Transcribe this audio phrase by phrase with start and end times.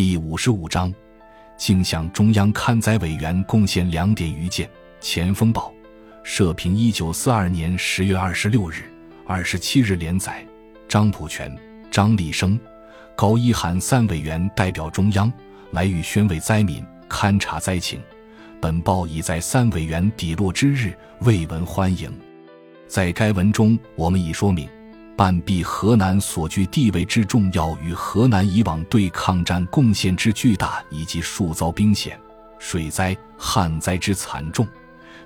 [0.00, 0.90] 第五十五章，
[1.58, 4.66] 竟向中央刊载委员贡献两点余件。
[4.98, 5.70] 前锋报，
[6.22, 8.90] 社评，一九四二年十月二十六日、
[9.26, 10.42] 二十七日连载。
[10.88, 11.54] 张普全、
[11.90, 12.58] 张立生、
[13.14, 15.30] 高一涵三委员代表中央
[15.72, 18.00] 来与宣慰灾民、勘察灾情。
[18.58, 22.10] 本报已在三委员抵落之日未闻欢迎。
[22.88, 24.66] 在该文中，我们已说明。
[25.20, 32.18] 半壁河南所居地位之重要，与河南以往对抗战贡献之巨大，以及数遭兵险、
[32.58, 34.66] 水灾、旱灾之惨重，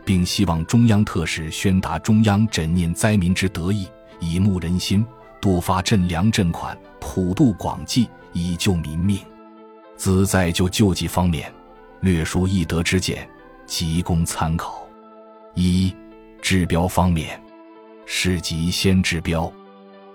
[0.05, 3.86] 并希望中央特使宣达中央枕念灾民之得意，
[4.19, 5.06] 以募人心，
[5.41, 9.20] 多发赈粮赈款，普渡广济，以救民命。
[9.97, 11.55] 兹在就救济方面，
[12.00, 13.30] 略述易得之见，
[13.64, 14.88] 即供参考。
[15.55, 15.95] 一、
[16.42, 17.41] 治标方面，
[18.06, 19.48] 市级先治标。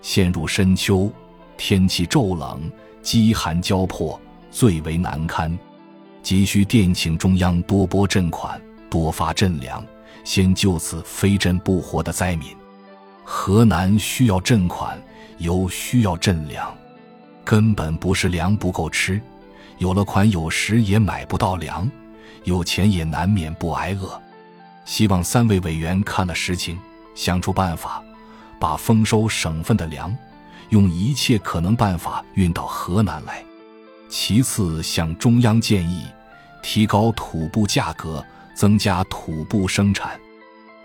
[0.02, 1.12] 陷入深秋，
[1.58, 2.72] 天气骤冷，
[3.02, 5.58] 饥寒交迫，最为难堪，
[6.24, 8.60] 急需电请中央多拨赈款，
[8.90, 9.86] 多发赈粮，
[10.24, 12.50] 先救此非赈不活的灾民。
[13.24, 15.00] 河南需要赈款，
[15.38, 16.76] 又需要赈粮，
[17.44, 19.22] 根本不是粮不够吃，
[19.78, 21.90] 有了款有时也买不到粮，
[22.46, 24.20] 有钱也难免不挨饿。
[24.86, 26.80] 希望三位委员看了实情，
[27.14, 28.04] 想出办法。
[28.60, 30.16] 把丰收省份的粮，
[30.70, 33.44] 用一切可能办法运到河南来。
[34.10, 36.06] 其次，向中央建议
[36.62, 40.20] 提高土布价格，增加土布生产。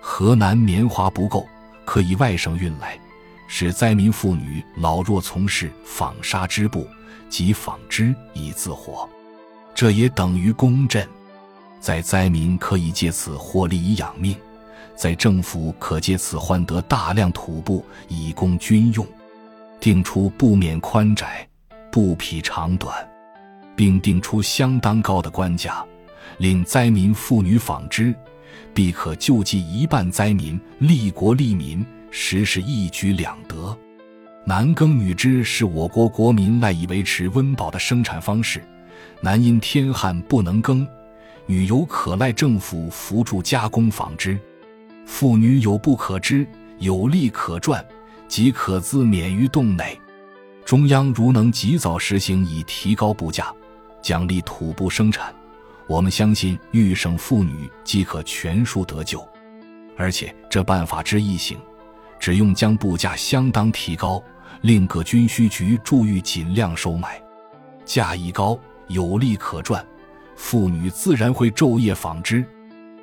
[0.00, 1.46] 河南棉花不够，
[1.84, 2.98] 可以外省运来，
[3.48, 6.86] 使灾民妇女老弱从事纺纱织布
[7.28, 9.08] 及纺织以自活。
[9.74, 11.06] 这也等于公赈，
[11.80, 14.36] 在灾民可以借此获利以养命。
[14.96, 19.06] 在政府可借此换得大量土布以供军用，
[19.80, 21.46] 定出布面宽窄、
[21.90, 22.94] 布匹长短，
[23.74, 25.84] 并定出相当高的官价，
[26.38, 28.14] 令灾民妇女纺织，
[28.72, 33.76] 必可救济一半灾民，利国利民，实是一举两得。
[34.46, 38.62] 男耕女织是我国国民赖以维持温饱的生产方式，
[39.20, 40.86] 男因天旱不能耕，
[41.46, 44.38] 女有可赖政府扶助加工纺织。
[45.06, 46.46] 妇女有不可知，
[46.78, 47.84] 有利可赚，
[48.26, 49.98] 即可自免于洞内。
[50.64, 53.52] 中央如能及早实行，以提高布价，
[54.02, 55.34] 奖励土布生产，
[55.86, 59.26] 我们相信豫省妇女即可全数得救。
[59.96, 61.58] 而且这办法之易行，
[62.18, 64.22] 只用将布价相当提高，
[64.62, 67.22] 令各军需局注意尽量收买。
[67.84, 69.86] 价一高，有利可赚，
[70.34, 72.44] 妇女自然会昼夜纺织。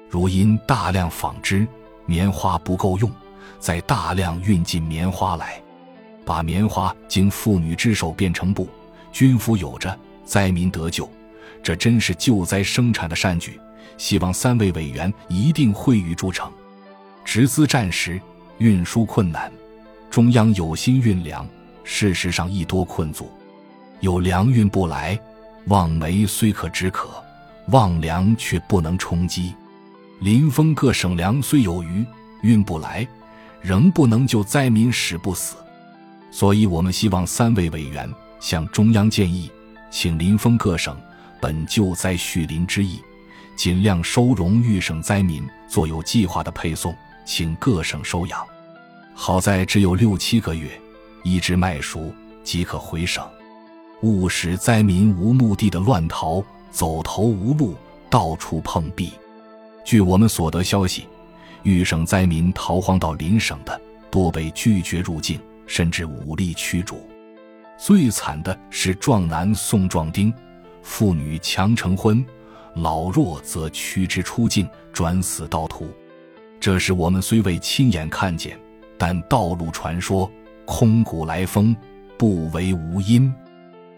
[0.10, 1.66] 如因大量纺织，
[2.12, 3.10] 棉花不够用，
[3.58, 5.62] 再大量运进棉花来，
[6.26, 8.68] 把棉花经妇女之手变成布，
[9.14, 11.10] 军服有着，灾民得救，
[11.64, 13.58] 这真是救灾生产的善举。
[13.98, 16.52] 希望三位委员一定会予诸成。
[17.24, 18.20] 直资战时
[18.58, 19.50] 运输困难，
[20.10, 21.48] 中央有心运粮，
[21.86, 23.32] 事实上亦多困阻，
[24.02, 25.18] 有粮运不来，
[25.68, 27.10] 望梅虽可止渴，
[27.68, 29.56] 望粮却不能充饥。
[30.22, 32.06] 临风各省粮虽有余，
[32.44, 33.08] 运不来，
[33.60, 35.56] 仍不能救灾民，使不死。
[36.30, 38.08] 所以，我们希望三位委员
[38.40, 39.50] 向中央建议，
[39.90, 40.96] 请临风各省
[41.42, 43.02] 本救灾恤林之意，
[43.56, 46.96] 尽量收容豫省灾民，做有计划的配送，
[47.26, 48.46] 请各省收养。
[49.16, 50.70] 好在只有六七个月，
[51.24, 53.28] 一直麦熟即可回省，
[54.04, 57.76] 勿使灾民无目的的乱逃，走投无路，
[58.08, 59.12] 到处碰壁。
[59.84, 61.08] 据我们所得消息，
[61.64, 67.08] 豫省灾民逃荒到邻省的多被拒绝入境，甚至武力驱逐。
[67.78, 70.32] 最惨的是壮男送壮丁，
[70.84, 72.24] 妇女强成婚，
[72.76, 75.90] 老弱则驱之出境，转死道途。
[76.60, 78.60] 这是我们虽未亲眼看见，
[79.00, 80.32] 但道路传说，
[80.64, 81.76] 空谷来风，
[82.20, 83.34] 不为无因。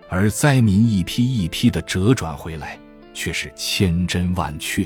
[0.08, 2.80] 而灾民一批一批的折转回来，
[3.14, 4.86] 却是千真万确。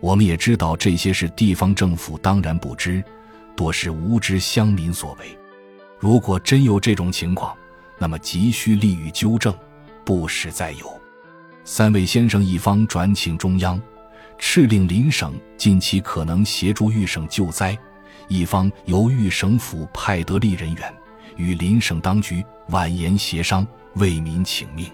[0.00, 3.02] 我们也知道这些事，地方政府当然不知，
[3.56, 5.38] 多是无知乡民所为。
[5.98, 7.56] 如果真有这种情况，
[7.98, 9.54] 那么急需立予纠正，
[10.04, 11.00] 不使再有。
[11.64, 13.80] 三位先生一方转请中央，
[14.38, 17.74] 敕令邻省近期可能协助豫省救灾；
[18.28, 20.94] 一方由豫省府派得力人员，
[21.36, 24.90] 与邻省当局婉言协商，为民请命。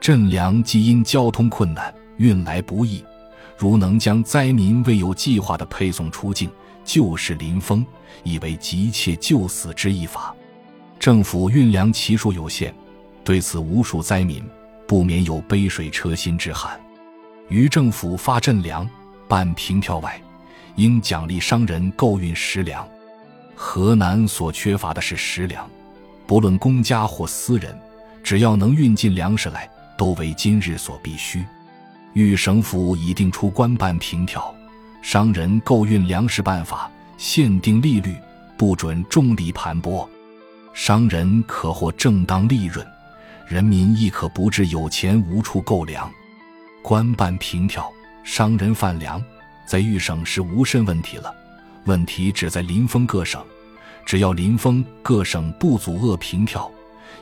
[0.00, 3.04] 赈粮既因交通困难，运来不易。
[3.60, 6.50] 如能将灾民未有计划的配送出境，
[6.82, 7.84] 救世临风，
[8.22, 10.34] 以为急切救死之一法。
[10.98, 12.72] 政府运粮其数有限，
[13.22, 14.42] 对此无数灾民
[14.88, 16.80] 不免有杯水车薪之憾。
[17.50, 18.88] 于政府发赈粮、
[19.28, 20.18] 办平票外，
[20.76, 22.88] 应奖励商人购运食粮。
[23.54, 25.68] 河南所缺乏的是食粮，
[26.26, 27.78] 不论公家或私人，
[28.22, 29.68] 只要能运进粮食来，
[29.98, 31.44] 都为今日所必须。
[32.12, 34.52] 豫省府已定出官办平票、
[35.00, 38.16] 商人购运粮食办法，限定利率，
[38.56, 40.06] 不准重利盘剥，
[40.74, 42.84] 商人可获正当利润，
[43.46, 46.10] 人民亦可不至有钱无处购粮。
[46.82, 47.90] 官办平票，
[48.24, 49.22] 商人贩粮，
[49.64, 51.32] 在豫省是无甚问题了。
[51.84, 53.40] 问题只在临风各省，
[54.04, 56.68] 只要临风各省不阻遏平票，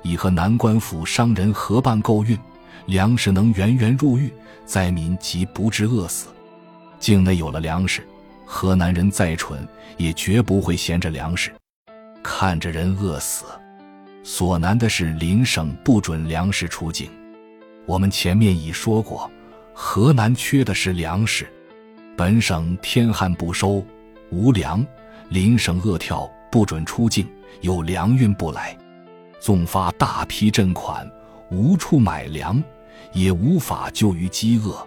[0.02, 2.38] 已和南官府商人合办购运，
[2.86, 4.32] 粮食能源源入狱，
[4.64, 6.28] 灾民即不致饿死。
[6.98, 8.06] 境内有了粮食，
[8.44, 9.66] 河南人再蠢
[9.96, 11.50] 也绝不会闲着粮食，
[12.22, 13.44] 看着人饿死。
[14.22, 17.10] 所难的是邻省不准粮食出境。
[17.86, 19.30] 我们前面已说过。
[19.80, 21.46] 河南缺的是粮食，
[22.16, 23.80] 本省天旱不收，
[24.28, 24.84] 无粮；
[25.28, 27.24] 邻省饿跳，不准出境，
[27.60, 28.76] 有粮运不来。
[29.38, 31.08] 纵发大批赈款，
[31.50, 32.62] 无处买粮，
[33.12, 34.86] 也无法救于饥饿。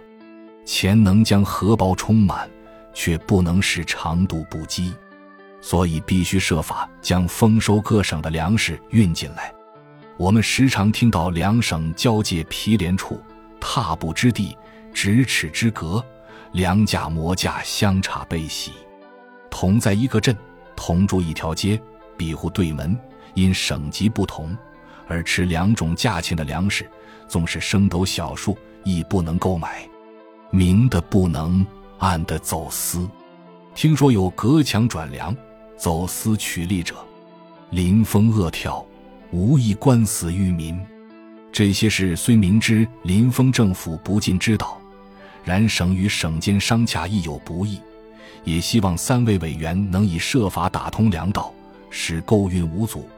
[0.64, 2.48] 钱能将荷包充满，
[2.94, 4.94] 却不能使长度不饥，
[5.60, 9.52] 所以必须设法将丰收各省的粮食运进来。
[10.16, 13.20] 我们时常听到两省交界毗连处，
[13.60, 14.56] 踏步之地。
[14.94, 16.04] 咫尺之隔，
[16.52, 18.72] 粮价馍价相差倍喜。
[19.50, 20.36] 同在一个镇，
[20.76, 21.80] 同住一条街，
[22.14, 22.94] 庇护对门，
[23.32, 24.54] 因省级不同，
[25.08, 26.88] 而持两种价钱的粮食，
[27.28, 29.88] 纵是升斗小数，亦不能购买。
[30.50, 31.66] 明的不能，
[31.98, 33.08] 暗的走私。
[33.74, 35.34] 听说有隔墙转粮、
[35.76, 36.94] 走私取利者，
[37.70, 38.84] 临风恶跳，
[39.30, 40.78] 无一官司于民。
[41.50, 44.78] 这些事虽明知临风政府不尽知道。
[45.44, 47.80] 然省与省间商洽亦有不易，
[48.44, 51.52] 也希望三位委员能以设法打通粮道，
[51.90, 53.08] 使购运无阻。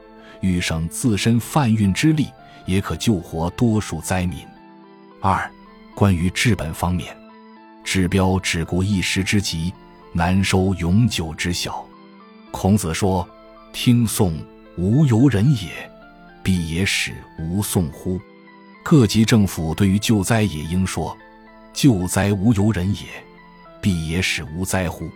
[0.41, 2.27] 豫省自身贩运之力，
[2.65, 4.39] 也可救活多数灾民。
[5.21, 5.49] 二、
[5.95, 7.15] 关于治本方面，
[7.83, 9.73] 治标只顾一时之急，
[10.11, 11.85] 难收永久之效。
[12.51, 13.27] 孔子说
[13.73, 14.37] ：“听讼
[14.77, 15.89] 无由人也，
[16.43, 18.19] 必也使无讼乎？”
[18.83, 21.17] 各级政府对于救灾也应说。
[21.73, 23.01] 救灾无由人也，
[23.81, 25.09] 必也使无灾乎？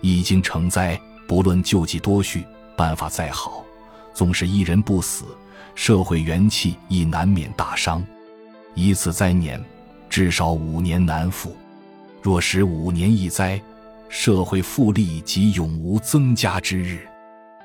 [0.00, 0.98] 已经成灾，
[1.28, 2.42] 不论救济多续，
[2.74, 3.62] 办法再好，
[4.12, 5.24] 总是一人不死，
[5.74, 8.04] 社会元气亦难免大伤。
[8.74, 9.62] 一次灾年，
[10.08, 11.56] 至少五年难复。
[12.22, 13.60] 若使五年一灾，
[14.08, 17.00] 社会富利即永无增加之日。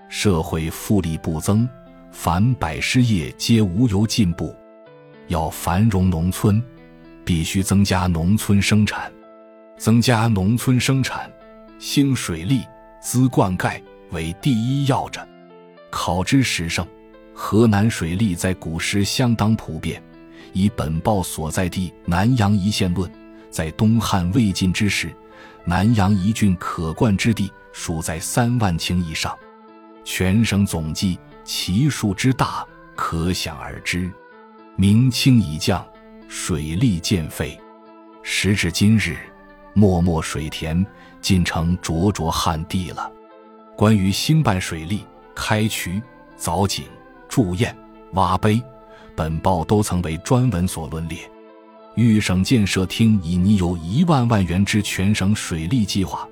[0.09, 1.67] 社会富利不增，
[2.11, 4.55] 凡百事业皆无由进步。
[5.27, 6.61] 要繁荣农村。
[7.25, 9.11] 必须增加农村生产，
[9.79, 11.27] 增加农村生产，
[11.79, 12.61] 兴水利、
[13.01, 13.81] 滋灌溉
[14.11, 15.27] 为第一要着。
[15.95, 16.85] 考之时盛，
[17.33, 20.03] 河南水利在古时相当普遍。
[20.51, 23.09] 以本报所在地南阳一县论，
[23.49, 25.15] 在东汉魏晋之时，
[25.63, 29.33] 南阳一郡可灌之地数在三万顷以上，
[30.03, 34.11] 全省总计其数之大，可想而知。
[34.75, 35.83] 明清已降。
[36.27, 37.57] 水利渐废，
[38.21, 39.15] 时至今日，
[39.73, 40.85] 漠漠水田
[41.21, 43.09] 尽成灼灼旱地了。
[43.77, 45.05] 关于兴办水利、
[45.35, 46.01] 开渠、
[46.39, 46.85] 凿井、
[47.27, 47.75] 筑堰、
[48.13, 48.61] 挖碑，
[49.15, 51.19] 本报都曾为专文所论列。
[51.95, 56.27] 豫省建设厅已拟有一万万元之全省水利计划，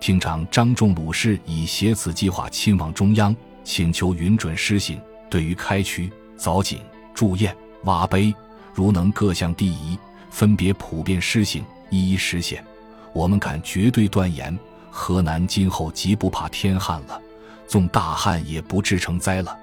[0.00, 5.00] 厅长张仲鲁氏已携此计划亲往中央，请求允准施行。
[5.28, 6.78] 对于开渠、凿井、
[7.14, 7.54] 筑堰、
[7.84, 8.34] 挖碑，
[8.74, 9.98] 如能各项第一，
[10.30, 12.64] 分别普遍施行，一一实现，
[13.12, 14.58] 我们敢绝对断言，
[14.90, 17.20] 河南今后即不怕天旱了，
[17.66, 19.56] 纵大旱也不致成灾了。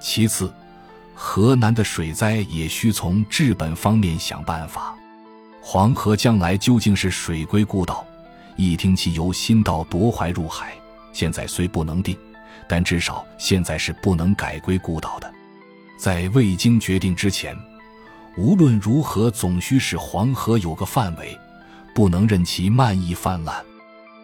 [0.00, 0.52] 其次，
[1.14, 4.94] 河南的水灾也需从治本方面想办法。
[5.60, 8.06] 黄河将来究竟是水归故道，
[8.56, 10.72] 一听其由新道夺淮入海，
[11.12, 12.16] 现在虽不能定，
[12.68, 15.30] 但至少现在是不能改归故道的。
[15.98, 17.56] 在未经决定之前。
[18.36, 21.36] 无论如何，总需使黄河有个范围，
[21.92, 23.56] 不能任其漫溢泛滥。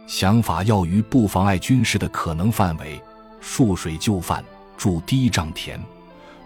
[0.06, 3.00] 想法要于不妨碍军事的可能范围，
[3.40, 4.44] 束水就范，
[4.76, 5.80] 筑低障田。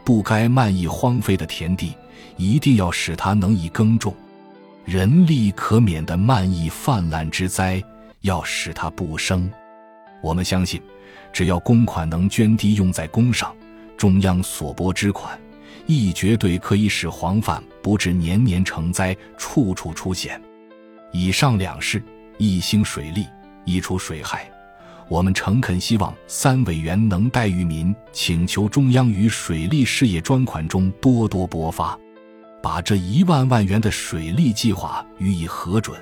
[0.04, 1.94] 不该漫溢荒废的田地，
[2.36, 4.14] 一定要使它能以耕种。
[4.84, 7.82] 人力可免的漫溢泛滥之灾，
[8.22, 9.48] 要使它不生。
[10.22, 10.82] 我们相信，
[11.32, 13.54] 只要公款能捐低用在公上，
[13.96, 15.38] 中央所拨之款。
[15.86, 20.40] 亦绝对可以使黄泛不至年年成灾，处处出险。
[21.12, 22.02] 以上两事，
[22.38, 23.26] 一兴水利，
[23.64, 24.50] 一除水害。
[25.08, 31.98] 我们诚恳希望三委员能代于民，请求中央于水利事业专款中多多拨发，
[32.62, 36.00] 把这一万万元的水利计划予以核准。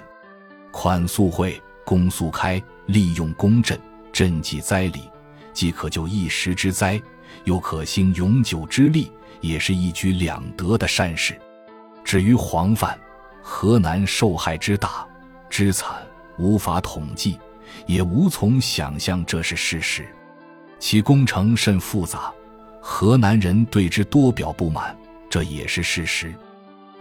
[0.70, 3.78] 款速汇，工速开，利用公赈，
[4.12, 5.00] 赈济灾黎，
[5.54, 7.00] 既可救一时之灾，
[7.44, 9.10] 又可兴永久之利，
[9.40, 11.34] 也是一举两得的善事。
[12.04, 12.98] 至于黄泛，
[13.42, 15.08] 河南受害之大
[15.48, 15.96] 之惨，
[16.36, 17.38] 无法统计。
[17.86, 20.06] 也无从想象这是事实，
[20.78, 22.32] 其工程甚复杂，
[22.80, 24.96] 河南人对之多表不满，
[25.28, 26.34] 这也是事实。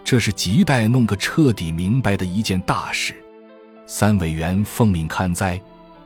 [0.04, 3.14] 这是亟待弄个彻底明白的一件大事。
[3.86, 5.60] 三委员奉命看灾，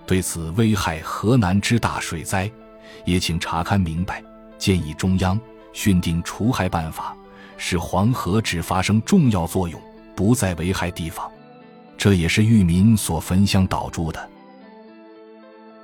[0.07, 2.51] 对此危害河南之大水灾，
[3.05, 4.23] 也请查勘明白，
[4.59, 5.39] 建议中央
[5.73, 7.17] 训定除害办法，
[7.57, 9.81] 使黄河只发生重要作用，
[10.17, 11.31] 不再危害地方。
[11.97, 14.31] 这也是裕民所焚香导铸的。